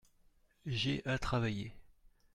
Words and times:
J'ai 0.65 1.03
à 1.05 1.19
travailler. 1.19 1.73